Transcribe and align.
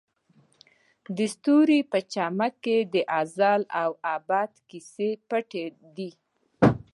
د 1.17 1.17
ستوري 1.33 1.79
په 1.91 1.99
چمک 2.13 2.53
کې 2.63 2.77
د 2.93 2.95
ازل 3.19 3.61
او 3.81 3.89
ابد 4.15 4.51
کیسې 4.69 5.09
پټې 5.29 5.65
دي. 5.95 6.11